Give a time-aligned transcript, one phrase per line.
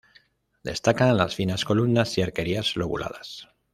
[0.63, 3.49] Destacan las finas columnas y arquerías lobuladas.